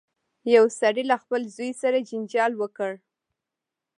یو 0.55 0.65
سړي 0.79 1.03
له 1.11 1.15
خپل 1.23 1.41
زوی 1.55 1.71
سره 1.81 2.05
جنجال 2.09 2.51
وکړ. 2.57 2.91